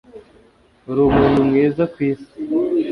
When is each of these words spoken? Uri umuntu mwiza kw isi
Uri 0.89 0.99
umuntu 1.09 1.39
mwiza 1.49 1.83
kw 1.93 1.97
isi 2.09 2.31